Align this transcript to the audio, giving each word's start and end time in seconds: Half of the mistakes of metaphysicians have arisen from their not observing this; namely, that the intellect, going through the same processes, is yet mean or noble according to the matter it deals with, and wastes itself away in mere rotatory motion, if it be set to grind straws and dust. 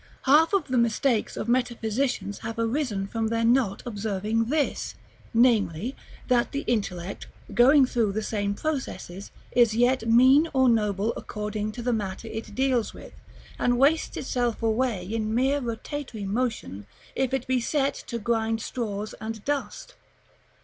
Half 0.23 0.51
of 0.53 0.67
the 0.67 0.79
mistakes 0.79 1.37
of 1.37 1.47
metaphysicians 1.47 2.39
have 2.39 2.57
arisen 2.57 3.05
from 3.05 3.27
their 3.27 3.45
not 3.45 3.83
observing 3.85 4.45
this; 4.45 4.95
namely, 5.31 5.95
that 6.27 6.53
the 6.53 6.61
intellect, 6.61 7.27
going 7.53 7.85
through 7.85 8.13
the 8.13 8.23
same 8.23 8.55
processes, 8.55 9.29
is 9.51 9.75
yet 9.75 10.07
mean 10.09 10.47
or 10.55 10.69
noble 10.69 11.13
according 11.15 11.71
to 11.73 11.83
the 11.83 11.93
matter 11.93 12.27
it 12.29 12.55
deals 12.55 12.95
with, 12.95 13.13
and 13.59 13.77
wastes 13.77 14.17
itself 14.17 14.63
away 14.63 15.05
in 15.05 15.35
mere 15.35 15.59
rotatory 15.59 16.25
motion, 16.25 16.87
if 17.15 17.31
it 17.31 17.45
be 17.45 17.61
set 17.61 17.93
to 17.93 18.17
grind 18.17 18.59
straws 18.59 19.13
and 19.21 19.45
dust. 19.45 19.93